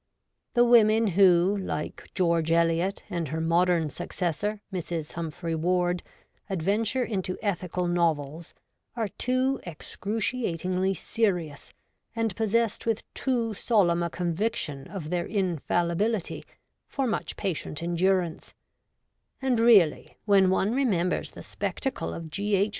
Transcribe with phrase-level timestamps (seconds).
[0.55, 5.11] The women who, like George Eliot, and her modern successor, Mrs.
[5.11, 6.01] Humphry Ward,
[6.49, 8.55] adventure into ethical novels,
[8.95, 11.71] are too excruciatingly serious
[12.15, 16.45] and possessed with too solemn a conviction of their infallibility
[16.87, 18.55] for much patient endurance;
[19.39, 22.55] and really, when one remembers the spectacle of G.
[22.55, 22.69] H.